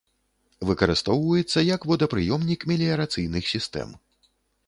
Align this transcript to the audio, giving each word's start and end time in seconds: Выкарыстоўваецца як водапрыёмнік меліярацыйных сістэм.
Выкарыстоўваецца 0.67 1.59
як 1.75 1.81
водапрыёмнік 1.91 2.65
меліярацыйных 2.71 3.43
сістэм. 3.53 3.89